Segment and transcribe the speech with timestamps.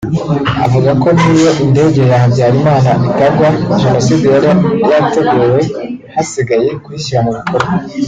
[0.65, 3.47] avuga ko n’iyo indege ya Habyarimana itagwa
[3.81, 4.51] Jenoside yari
[4.89, 5.61] yateguwe
[6.13, 7.73] hasigaye kuyishyira mu bikorwa